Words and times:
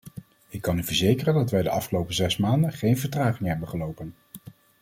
Ik 0.49 0.61
kan 0.61 0.77
u 0.77 0.83
verzekeren 0.83 1.33
dat 1.33 1.51
wij 1.51 1.61
de 1.61 1.69
afgelopen 1.69 2.13
zes 2.13 2.37
maanden 2.37 2.73
geen 2.73 2.97
vertraging 2.97 3.49
hebben 3.49 3.67
gelopen. 3.67 4.15